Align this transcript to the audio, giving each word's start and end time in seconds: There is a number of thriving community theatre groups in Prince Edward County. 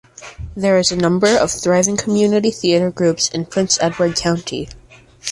There 0.55 0.79
is 0.79 0.91
a 0.91 0.95
number 0.95 1.27
of 1.37 1.51
thriving 1.51 1.95
community 1.95 2.49
theatre 2.49 2.89
groups 2.89 3.29
in 3.29 3.45
Prince 3.45 3.77
Edward 3.79 4.15
County. 4.15 4.67